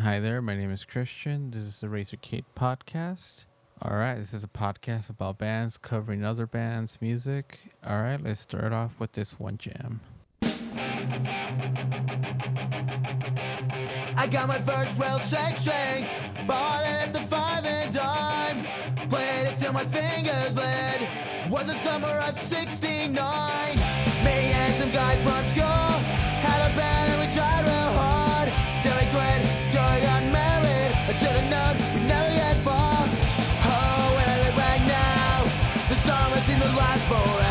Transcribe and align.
Hi 0.00 0.18
there, 0.18 0.42
my 0.42 0.56
name 0.56 0.70
is 0.70 0.84
Christian. 0.84 1.50
This 1.50 1.62
is 1.64 1.80
the 1.80 1.88
Razor 1.88 2.16
Cake 2.16 2.44
podcast. 2.56 3.44
All 3.80 3.96
right, 3.96 4.16
this 4.16 4.34
is 4.34 4.42
a 4.42 4.48
podcast 4.48 5.08
about 5.08 5.38
bands 5.38 5.78
covering 5.78 6.24
other 6.24 6.46
bands' 6.46 6.98
music. 7.00 7.60
All 7.86 8.02
right, 8.02 8.22
let's 8.22 8.40
start 8.40 8.72
off 8.72 8.98
with 8.98 9.12
this 9.12 9.38
one 9.38 9.56
jam. 9.56 10.00
I 14.16 14.28
got 14.30 14.48
my 14.48 14.60
first 14.60 14.98
real 14.98 15.18
sex 15.20 15.66
ring, 15.66 16.06
bought 16.46 16.82
it 16.82 17.08
at 17.08 17.14
the 17.14 17.20
five 17.20 17.64
and 17.64 17.92
dime. 17.92 18.64
Played 19.08 19.46
it 19.52 19.58
till 19.58 19.72
my 19.72 19.84
fingers 19.84 20.52
bled. 20.52 21.08
Was 21.50 21.66
the 21.66 21.78
summer 21.78 22.08
of 22.08 22.36
'69. 22.36 23.14
Me 24.24 24.30
and 24.30 24.74
some 24.74 24.90
guys 24.90 25.22
from 25.22 25.44
school 25.48 25.64
had 25.64 26.72
a 26.72 26.76
band 26.76 27.12
and 27.12 27.20
we 27.20 27.34
tried 27.34 27.64
real 27.64 27.92
hard. 28.00 28.48
Till 28.82 29.53
seemed 37.08 37.43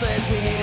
restless, 0.00 0.30
we 0.30 0.40
needed 0.42 0.55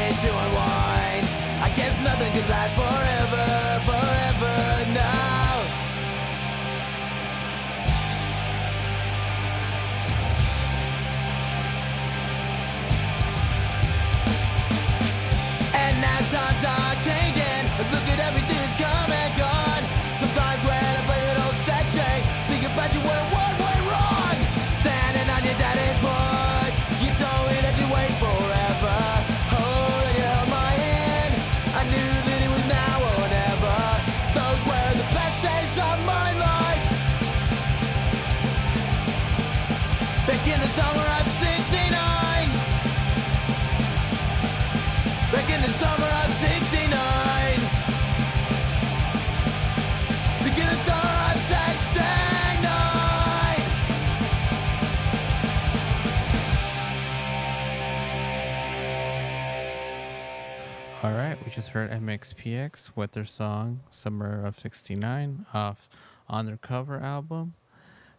just 61.54 61.70
heard 61.70 61.92
MXPX 61.92 62.94
with 62.96 63.12
their 63.12 63.26
song 63.26 63.82
Summer 63.92 64.44
of 64.44 64.58
69 64.58 65.46
off 65.54 65.88
on 66.28 66.48
their 66.48 66.58
cover 66.58 67.00
album. 67.00 67.54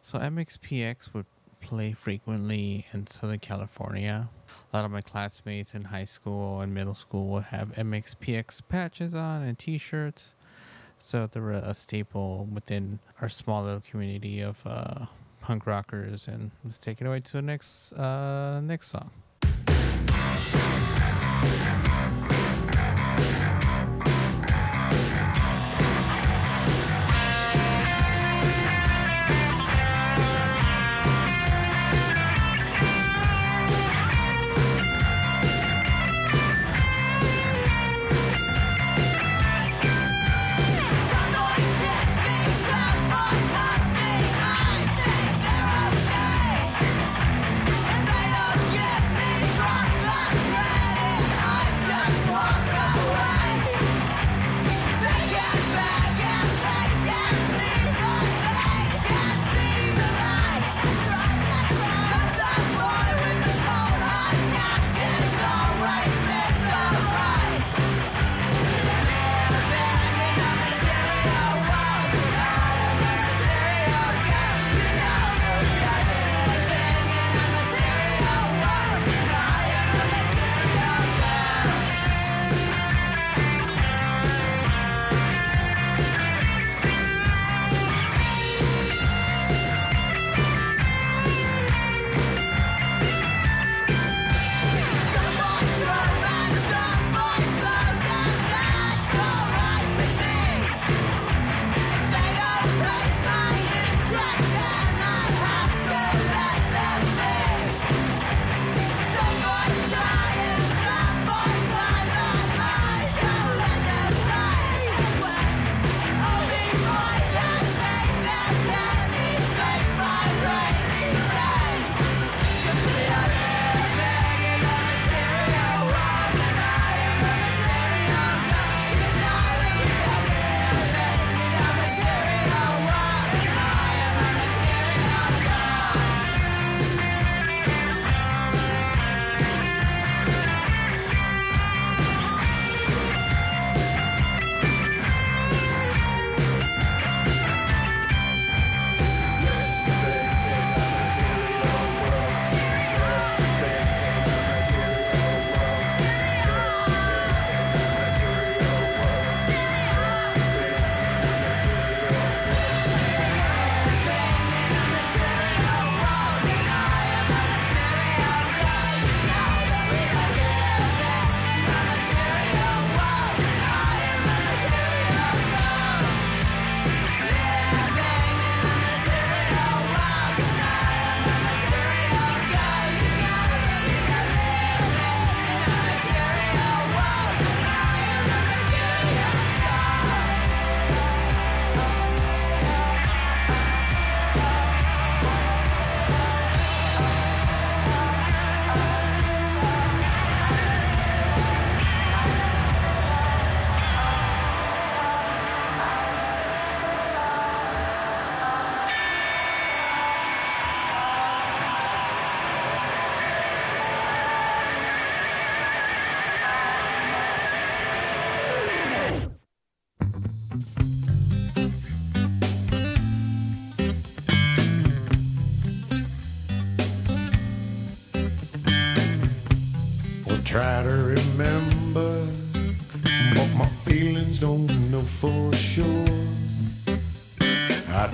So 0.02 0.20
MXPX 0.20 1.12
would 1.12 1.26
play 1.60 1.92
frequently 1.92 2.86
in 2.92 3.08
Southern 3.08 3.40
California. 3.40 4.28
A 4.72 4.76
lot 4.76 4.84
of 4.84 4.92
my 4.92 5.00
classmates 5.00 5.74
in 5.74 5.86
high 5.86 6.04
school 6.04 6.60
and 6.60 6.72
middle 6.72 6.94
school 6.94 7.26
would 7.30 7.44
have 7.44 7.72
MXPX 7.74 8.62
patches 8.68 9.16
on 9.16 9.42
and 9.42 9.58
t-shirts. 9.58 10.36
So 10.98 11.26
they 11.26 11.40
were 11.40 11.52
a 11.54 11.74
staple 11.74 12.48
within 12.52 13.00
our 13.20 13.28
small 13.28 13.64
little 13.64 13.80
community 13.80 14.42
of 14.42 14.64
uh, 14.64 15.06
punk 15.40 15.66
rockers. 15.66 16.28
And 16.28 16.52
let's 16.64 16.78
take 16.78 17.00
it 17.00 17.06
away 17.08 17.18
to 17.18 17.32
the 17.32 17.42
next 17.42 17.94
uh, 17.94 18.60
next 18.60 18.88
song. 18.88 19.10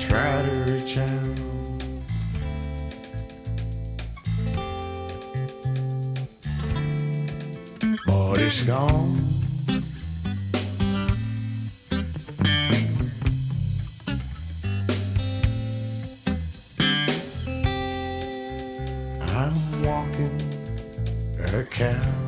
try 0.00 0.42
to 0.42 0.50
reach 0.72 0.96
out. 0.96 1.40
But 8.06 8.40
it's 8.40 8.62
gone. 8.62 9.18
I'm 19.20 19.54
walking 19.84 20.40
a 21.54 21.64
cow. 21.64 22.19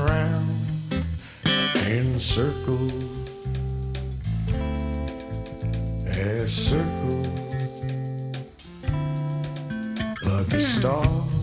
around 0.00 0.48
in 1.86 2.18
circles, 2.18 3.46
as 6.06 6.52
circles, 6.52 7.26
lucky 10.24 10.60
star. 10.60 11.39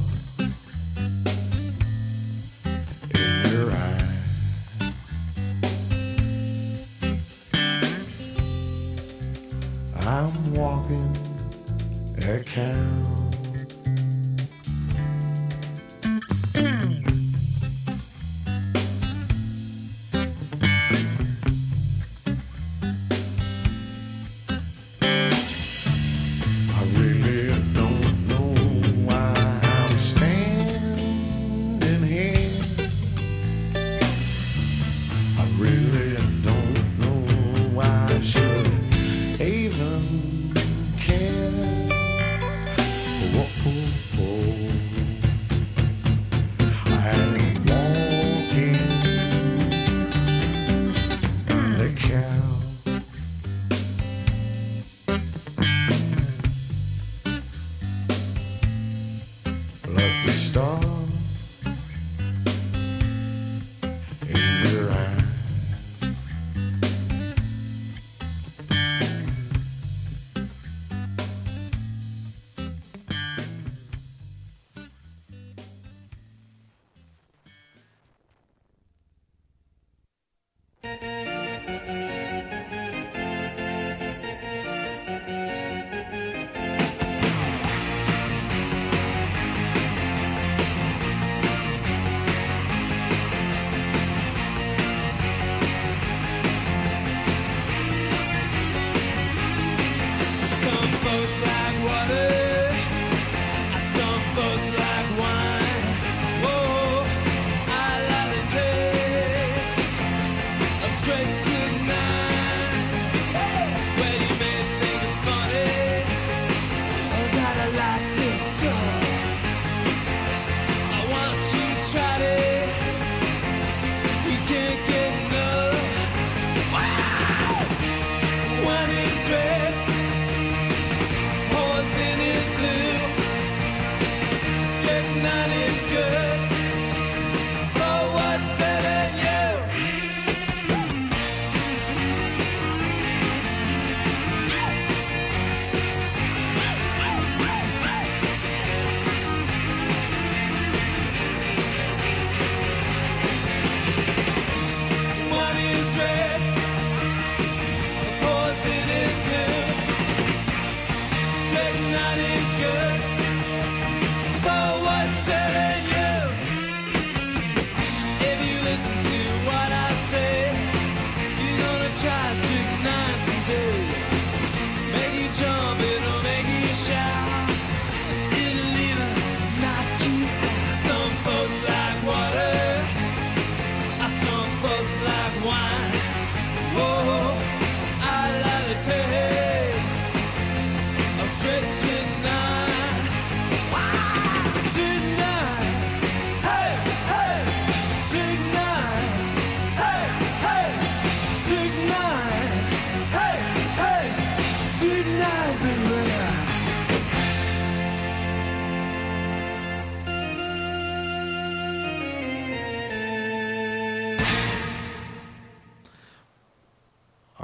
flows 101.08 101.40
like 101.42 101.84
water. 101.86 102.37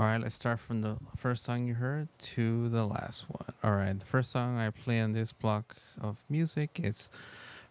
Let's 0.04 0.36
start 0.36 0.60
from 0.60 0.82
the 0.82 0.98
first 1.16 1.46
song 1.46 1.66
you 1.66 1.76
heard 1.76 2.10
to 2.20 2.68
the 2.68 2.86
last 2.86 3.26
one. 3.30 3.54
All 3.64 3.72
right, 3.72 3.98
the 3.98 4.06
first 4.06 4.32
song 4.32 4.58
I 4.58 4.70
play 4.70 5.00
on 5.00 5.14
this 5.14 5.32
block 5.32 5.78
of 6.00 6.18
music 6.30 6.78
is 6.84 7.10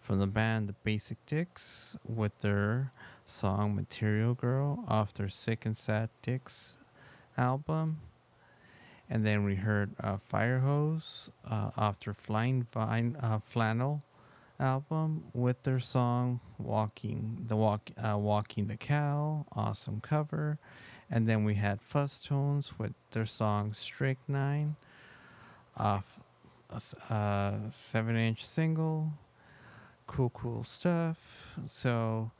from 0.01 0.19
the 0.19 0.27
band 0.27 0.67
The 0.67 0.73
Basic 0.83 1.19
Dicks 1.27 1.95
with 2.09 2.37
their 2.41 2.91
song 3.27 3.77
Material 3.77 4.33
Girl 4.33 4.83
off 4.89 5.13
their 5.13 5.29
Sick 5.29 5.67
and 5.67 5.77
Sad 5.77 6.09
Dicks 6.23 6.77
album. 7.37 8.01
And 9.11 9.27
then 9.27 9.45
we 9.45 9.57
heard 9.57 9.91
uh, 10.01 10.17
Fire 10.17 10.61
Hose 10.61 11.31
uh, 11.49 11.71
off 11.77 12.01
their 12.01 12.15
Flying 12.15 12.67
Vine 12.73 13.15
uh, 13.23 13.41
Flannel 13.41 14.03
album 14.59 15.25
with 15.35 15.63
their 15.65 15.81
song 15.81 16.41
Walking 16.59 17.45
the 17.47 17.57
Walk 17.57 17.91
uh, 18.03 18.17
Walking 18.17 18.69
the 18.69 18.77
Cow, 18.79 19.45
awesome 19.53 20.01
cover. 20.01 20.59
And 21.13 21.29
then 21.29 21.45
we 21.45 21.57
had 21.57 21.83
Fuzz 21.83 22.23
Tones 22.23 22.79
with 22.79 22.95
their 23.11 23.27
song 23.27 23.75
Strychnine 23.75 24.77
off 25.77 26.19
a, 26.71 27.13
uh, 27.13 27.69
seven 27.69 28.17
inch 28.17 28.47
single. 28.47 29.13
Cool, 30.07 30.31
cool 30.31 30.65
stuff. 30.65 31.59
So, 31.67 32.31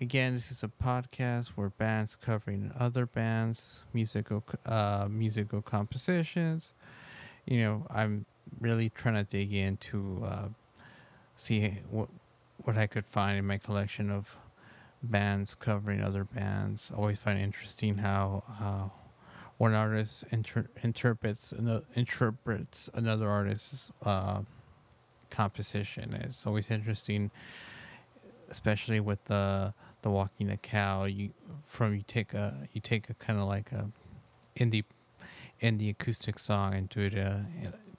again, 0.00 0.32
this 0.32 0.50
is 0.50 0.62
a 0.62 0.68
podcast 0.82 1.48
where 1.48 1.68
bands 1.68 2.16
covering 2.16 2.72
other 2.78 3.04
bands, 3.04 3.84
musical, 3.92 4.42
uh, 4.64 5.08
musical 5.10 5.60
compositions. 5.60 6.72
You 7.44 7.60
know, 7.60 7.86
I'm 7.90 8.24
really 8.58 8.88
trying 8.88 9.16
to 9.16 9.24
dig 9.24 9.52
into 9.52 10.24
uh, 10.24 10.48
see 11.36 11.80
what 11.90 12.08
what 12.64 12.78
I 12.78 12.86
could 12.86 13.04
find 13.04 13.38
in 13.38 13.46
my 13.46 13.58
collection 13.58 14.10
of 14.10 14.36
bands 15.02 15.54
covering 15.54 16.00
other 16.00 16.24
bands. 16.24 16.90
Always 16.94 17.18
find 17.18 17.38
interesting 17.38 17.98
how 17.98 18.42
uh, 18.60 18.88
one 19.58 19.74
artist 19.74 20.24
inter- 20.30 20.68
interprets 20.82 21.52
ano- 21.52 21.84
interprets 21.94 22.90
another 22.94 23.28
artist's 23.28 23.90
uh, 24.04 24.40
composition. 25.30 26.14
It's 26.14 26.46
always 26.46 26.70
interesting, 26.70 27.30
especially 28.48 29.00
with 29.00 29.24
the 29.24 29.74
the 30.02 30.10
walking 30.10 30.48
the 30.48 30.56
cow. 30.56 31.04
You 31.04 31.30
from 31.62 31.94
you 31.94 32.02
take 32.06 32.34
a 32.34 32.68
you 32.72 32.80
take 32.80 33.10
a 33.10 33.14
kind 33.14 33.38
of 33.38 33.46
like 33.46 33.72
a 33.72 33.90
indie 34.58 34.84
indie 35.62 35.90
acoustic 35.90 36.38
song 36.38 36.74
and 36.74 36.88
do 36.88 37.02
it 37.02 37.18
uh, 37.18 37.38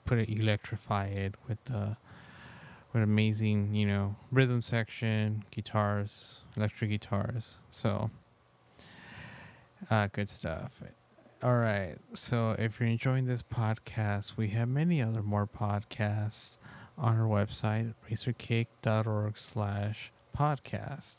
put 0.04 0.18
it 0.18 0.28
electrify 0.28 1.06
it 1.06 1.34
with 1.48 1.62
the 1.64 1.96
with 2.92 3.02
amazing, 3.02 3.74
you 3.74 3.86
know, 3.86 4.16
rhythm 4.30 4.62
section, 4.62 5.44
guitars, 5.50 6.40
electric 6.56 6.90
guitars. 6.90 7.56
So, 7.70 8.10
uh, 9.90 10.08
good 10.12 10.28
stuff. 10.28 10.82
All 11.42 11.56
right. 11.56 11.96
So, 12.14 12.56
if 12.58 12.80
you're 12.80 12.88
enjoying 12.88 13.26
this 13.26 13.42
podcast, 13.42 14.36
we 14.36 14.48
have 14.48 14.68
many 14.68 15.00
other 15.02 15.22
more 15.22 15.46
podcasts 15.46 16.56
on 16.96 17.16
our 17.16 17.26
website, 17.28 17.94
razorcake.org 18.10 19.38
slash 19.38 20.12
podcast. 20.36 21.16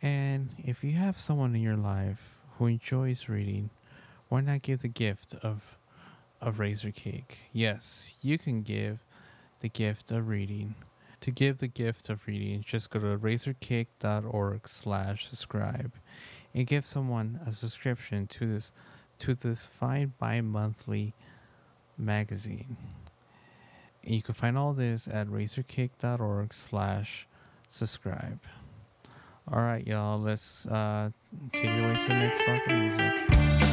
And 0.00 0.50
if 0.58 0.84
you 0.84 0.92
have 0.92 1.18
someone 1.18 1.56
in 1.56 1.62
your 1.62 1.76
life 1.76 2.38
who 2.58 2.66
enjoys 2.66 3.28
reading, 3.28 3.70
why 4.28 4.40
not 4.40 4.62
give 4.62 4.82
the 4.82 4.88
gift 4.88 5.34
of 5.42 5.76
of 6.40 6.60
Razor 6.60 6.92
Cake? 6.92 7.38
Yes, 7.52 8.16
you 8.22 8.38
can 8.38 8.62
give 8.62 9.04
the 9.60 9.68
gift 9.68 10.10
of 10.10 10.28
reading. 10.28 10.74
To 11.20 11.30
give 11.30 11.58
the 11.58 11.68
gift 11.68 12.08
of 12.08 12.26
reading, 12.26 12.62
just 12.64 12.90
go 12.90 13.00
to 13.00 13.18
razorcake.org 13.18 14.68
slash 14.68 15.28
subscribe 15.28 15.92
and 16.54 16.66
give 16.66 16.86
someone 16.86 17.40
a 17.46 17.52
subscription 17.52 18.26
to 18.28 18.46
this 18.46 18.72
to 19.18 19.34
this 19.34 19.66
fine 19.66 20.12
bi-monthly 20.18 21.12
magazine. 21.96 22.76
And 24.04 24.14
you 24.14 24.22
can 24.22 24.34
find 24.34 24.56
all 24.56 24.72
this 24.72 25.08
at 25.08 25.26
razorcake.org 25.26 26.54
slash 26.54 27.26
subscribe. 27.66 28.38
All 29.50 29.60
right, 29.60 29.86
y'all, 29.86 30.20
let's 30.20 30.66
uh, 30.66 31.10
take 31.52 31.64
it 31.64 31.84
away 31.84 31.96
to 31.96 32.08
the 32.08 32.14
next 32.14 32.42
block 32.46 32.66
of 32.66 32.78
music. 32.78 33.67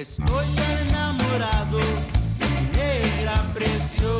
Estoy 0.00 0.46
enamorado, 0.88 1.78
negra 2.74 3.42
preciosa. 3.52 4.19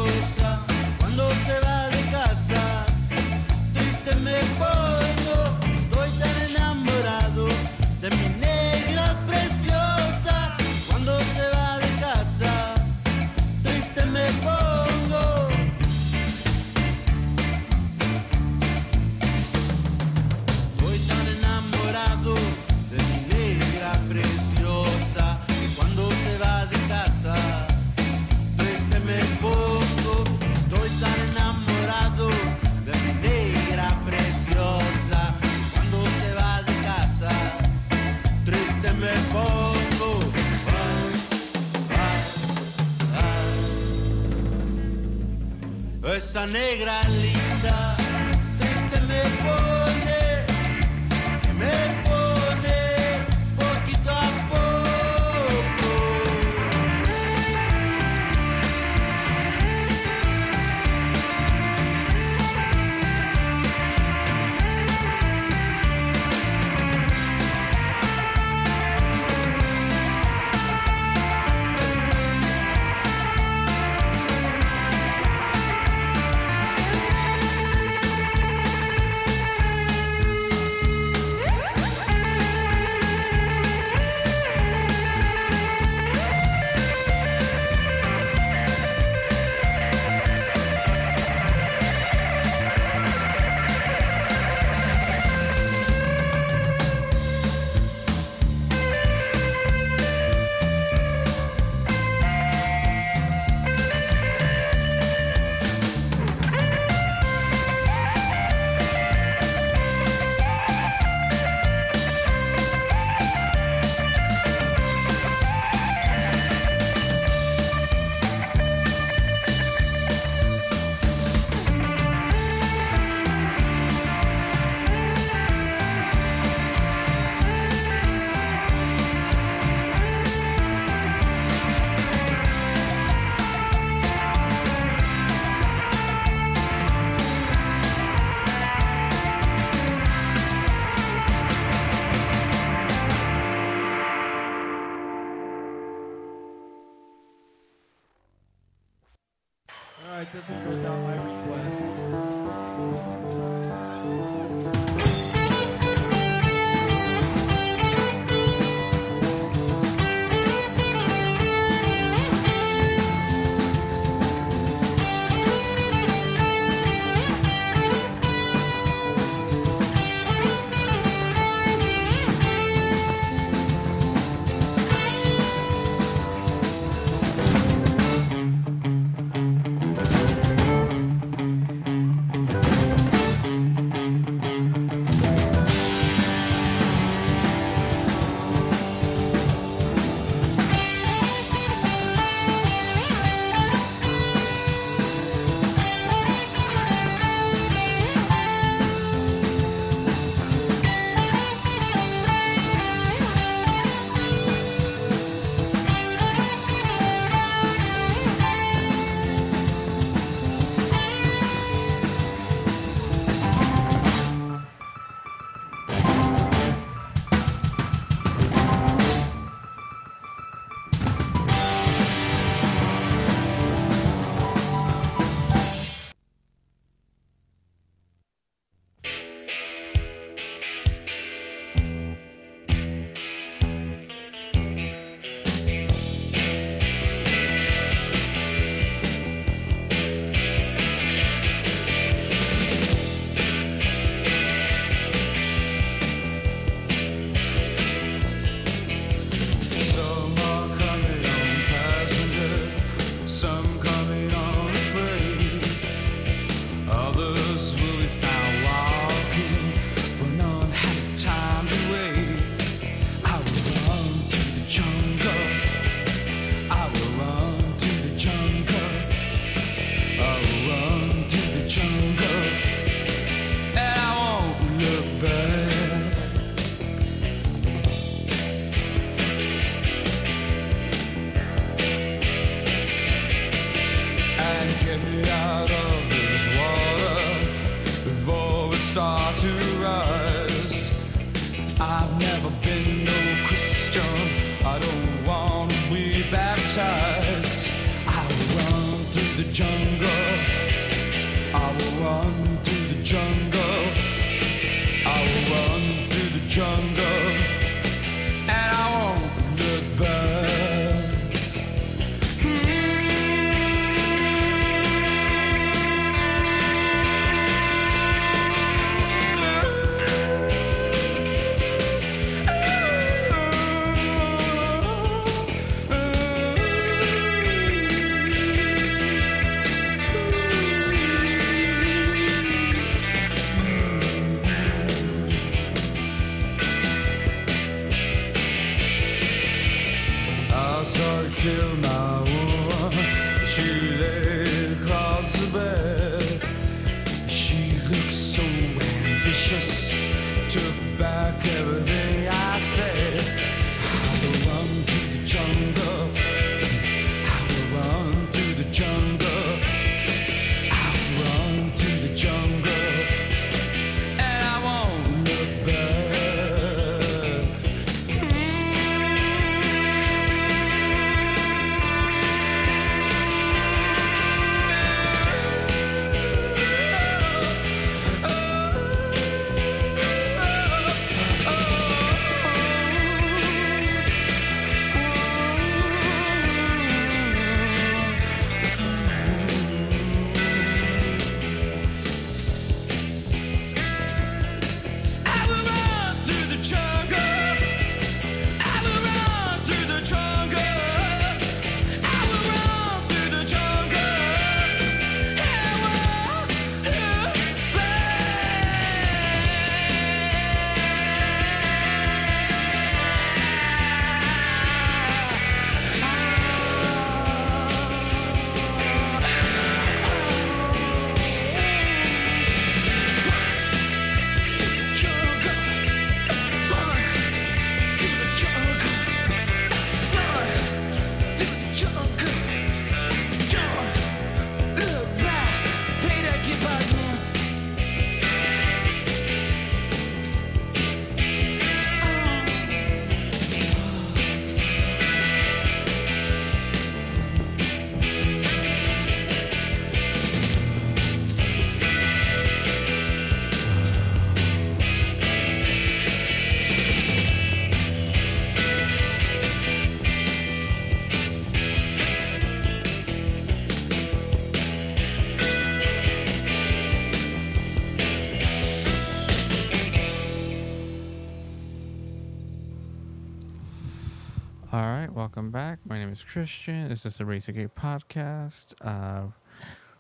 Name 476.10 476.14
is 476.14 476.24
Christian. 476.24 476.88
This 476.88 477.06
is 477.06 477.18
the 477.18 477.24
Razor 477.24 477.52
Cake 477.52 477.76
podcast. 477.76 478.74
Uh, 478.80 479.28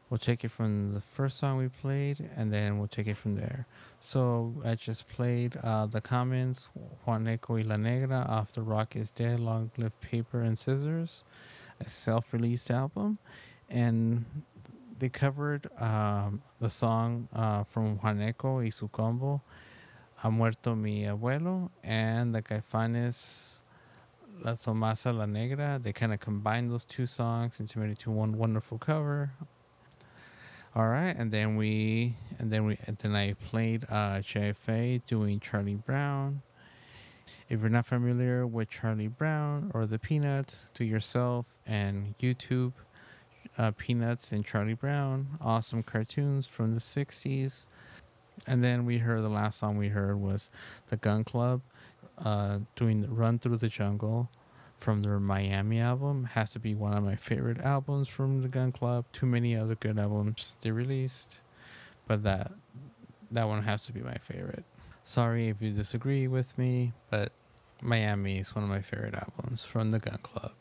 we'll 0.08 0.18
take 0.18 0.42
it 0.42 0.50
from 0.50 0.92
the 0.92 1.00
first 1.00 1.38
song 1.38 1.56
we 1.56 1.68
played, 1.68 2.28
and 2.36 2.52
then 2.52 2.78
we'll 2.78 2.88
take 2.88 3.06
it 3.06 3.16
from 3.16 3.36
there. 3.36 3.68
So 4.00 4.60
I 4.64 4.74
just 4.74 5.08
played 5.08 5.56
uh, 5.62 5.86
the 5.86 6.00
comments 6.00 6.68
Juaneco 7.06 7.50
y 7.50 7.62
La 7.62 7.76
Negra 7.76 8.26
off 8.28 8.50
the 8.50 8.62
Rock 8.62 8.96
is 8.96 9.12
Dead, 9.12 9.38
Long 9.38 9.70
Live 9.76 10.00
Paper 10.00 10.40
and 10.40 10.58
Scissors, 10.58 11.22
a 11.78 11.88
self-released 11.88 12.72
album, 12.72 13.18
and 13.68 14.24
they 14.98 15.10
covered 15.10 15.70
um, 15.80 16.42
the 16.58 16.70
song 16.70 17.28
uh, 17.32 17.62
from 17.62 18.00
Juaneco 18.00 18.64
y 18.64 18.70
su 18.70 18.88
combo, 18.88 19.42
Ha 20.16 20.28
muerto 20.28 20.74
mi 20.74 21.04
abuelo, 21.04 21.70
and 21.84 22.34
the 22.34 22.42
Caifanes. 22.42 23.59
La 24.42 24.54
Tomasa 24.54 25.12
La 25.12 25.26
Negra. 25.26 25.80
They 25.82 25.92
kind 25.92 26.12
of 26.12 26.20
combined 26.20 26.72
those 26.72 26.84
two 26.84 27.06
songs 27.06 27.60
into 27.60 27.78
made 27.78 27.90
it 27.90 27.98
to 28.00 28.10
one 28.10 28.36
wonderful 28.36 28.78
cover. 28.78 29.32
All 30.74 30.88
right, 30.88 31.14
and 31.16 31.32
then 31.32 31.56
we 31.56 32.16
and 32.38 32.50
then 32.50 32.64
we 32.64 32.78
and 32.86 32.96
then 32.98 33.14
I 33.14 33.34
played 33.34 33.84
uh 33.90 34.18
JFA 34.20 35.02
doing 35.06 35.40
Charlie 35.40 35.74
Brown. 35.74 36.42
If 37.48 37.60
you're 37.60 37.68
not 37.68 37.86
familiar 37.86 38.46
with 38.46 38.70
Charlie 38.70 39.08
Brown 39.08 39.70
or 39.74 39.86
the 39.86 39.98
Peanuts, 39.98 40.70
do 40.74 40.84
yourself 40.84 41.46
and 41.66 42.14
YouTube 42.18 42.72
uh, 43.58 43.72
Peanuts 43.76 44.32
and 44.32 44.44
Charlie 44.44 44.74
Brown, 44.74 45.38
awesome 45.40 45.82
cartoons 45.82 46.46
from 46.46 46.74
the 46.74 46.80
60s. 46.80 47.66
And 48.46 48.64
then 48.64 48.86
we 48.86 48.98
heard 48.98 49.22
the 49.22 49.28
last 49.28 49.58
song 49.58 49.76
we 49.76 49.88
heard 49.88 50.20
was 50.20 50.50
the 50.88 50.96
Gun 50.96 51.24
Club 51.24 51.60
uh, 52.24 52.58
doing 52.76 53.06
Run 53.14 53.38
Through 53.38 53.58
the 53.58 53.68
Jungle 53.68 54.30
from 54.78 55.02
their 55.02 55.20
Miami 55.20 55.80
album. 55.80 56.24
Has 56.32 56.52
to 56.52 56.58
be 56.58 56.74
one 56.74 56.94
of 56.94 57.04
my 57.04 57.16
favorite 57.16 57.60
albums 57.60 58.08
from 58.08 58.42
the 58.42 58.48
Gun 58.48 58.72
Club. 58.72 59.04
Too 59.12 59.26
many 59.26 59.56
other 59.56 59.74
good 59.74 59.98
albums 59.98 60.56
they 60.60 60.70
released, 60.70 61.40
but 62.06 62.22
that 62.24 62.52
that 63.30 63.46
one 63.46 63.62
has 63.62 63.86
to 63.86 63.92
be 63.92 64.00
my 64.00 64.16
favorite. 64.16 64.64
Sorry 65.04 65.48
if 65.48 65.62
you 65.62 65.70
disagree 65.70 66.26
with 66.26 66.56
me, 66.58 66.92
but 67.10 67.32
Miami 67.82 68.38
is 68.38 68.54
one 68.54 68.64
of 68.64 68.70
my 68.70 68.80
favorite 68.80 69.14
albums 69.14 69.64
from 69.64 69.90
the 69.90 69.98
Gun 69.98 70.18
Club. 70.22 70.52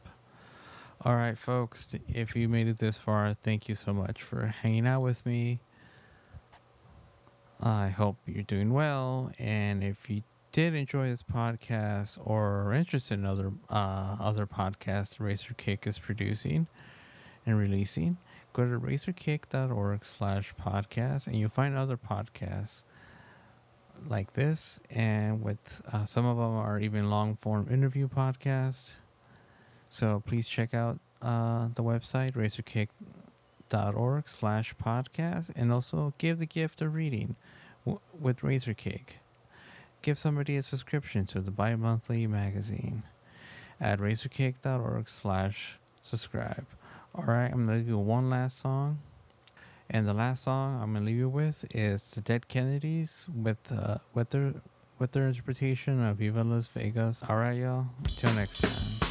All 1.01 1.15
right, 1.15 1.37
folks, 1.37 1.95
if 2.07 2.35
you 2.35 2.49
made 2.49 2.67
it 2.67 2.77
this 2.77 2.97
far, 2.97 3.33
thank 3.33 3.69
you 3.69 3.75
so 3.75 3.93
much 3.93 4.21
for 4.21 4.47
hanging 4.47 4.85
out 4.85 5.01
with 5.01 5.25
me. 5.25 5.59
I 7.61 7.89
hope 7.89 8.17
you're 8.25 8.43
doing 8.43 8.73
well, 8.73 9.31
and 9.37 9.83
if 9.83 10.09
you 10.09 10.23
did 10.51 10.73
enjoy 10.73 11.09
this 11.09 11.23
podcast 11.23 12.17
or 12.23 12.63
are 12.63 12.73
interested 12.73 13.15
in 13.15 13.25
other 13.25 13.51
uh, 13.69 14.17
other 14.19 14.47
podcasts 14.47 15.19
Razor 15.19 15.53
Cake 15.53 15.85
is 15.85 15.99
producing 15.99 16.67
and 17.45 17.57
releasing, 17.57 18.17
go 18.53 18.65
to 18.65 18.79
razorcake.org 18.79 20.05
slash 20.05 20.53
podcast 20.55 21.27
and 21.27 21.35
you'll 21.35 21.49
find 21.49 21.75
other 21.75 21.97
podcasts 21.97 22.83
like 24.07 24.33
this 24.33 24.79
and 24.89 25.41
with 25.41 25.81
uh, 25.91 26.05
some 26.05 26.25
of 26.25 26.37
them 26.37 26.55
are 26.55 26.79
even 26.79 27.09
long 27.09 27.35
form 27.35 27.67
interview 27.69 28.07
podcasts. 28.07 28.93
So 29.89 30.23
please 30.25 30.47
check 30.47 30.73
out 30.73 30.99
uh, 31.21 31.69
the 31.75 31.83
website 31.83 32.33
razorcake.org 32.33 34.29
slash 34.29 34.75
podcast 34.83 35.51
and 35.55 35.71
also 35.71 36.13
give 36.17 36.39
the 36.39 36.45
gift 36.45 36.81
of 36.81 36.93
reading 36.93 37.35
w- 37.85 37.99
with 38.19 38.43
Razor 38.43 38.73
Cake 38.73 39.18
give 40.01 40.17
somebody 40.17 40.57
a 40.57 40.63
subscription 40.63 41.25
to 41.27 41.41
the 41.41 41.51
bi-monthly 41.51 42.27
magazine 42.27 43.03
at 43.79 43.99
razorcake.org 43.99 45.09
slash 45.09 45.77
subscribe. 46.01 46.65
All 47.15 47.25
right 47.25 47.51
i'm 47.51 47.65
gonna 47.65 47.81
do 47.81 47.97
one 47.97 48.29
last 48.29 48.59
song. 48.59 48.99
And 49.89 50.07
the 50.07 50.13
last 50.13 50.43
song 50.43 50.81
i'm 50.81 50.93
gonna 50.93 51.05
leave 51.05 51.17
you 51.17 51.29
with 51.29 51.65
is 51.75 52.11
the 52.11 52.21
dead 52.21 52.47
kennedys 52.47 53.25
with 53.33 53.71
uh 53.71 53.97
with 54.13 54.29
their 54.31 54.53
with 54.99 55.13
their 55.13 55.27
interpretation 55.27 56.03
of 56.03 56.17
viva 56.17 56.43
las 56.43 56.67
vegas. 56.67 57.23
All 57.27 57.37
right 57.37 57.57
y'all. 57.57 57.87
Until 58.03 58.33
next 58.33 58.61
time 58.61 59.09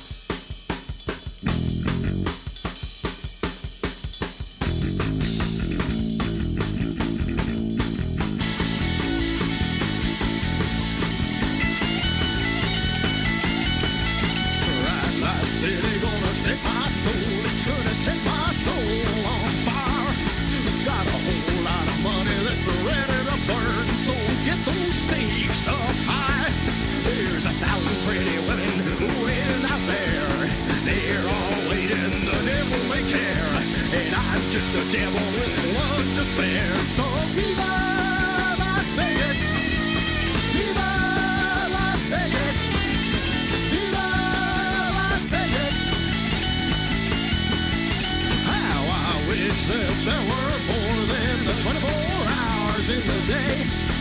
hours 53.31 53.98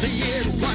daytime. 0.00 0.69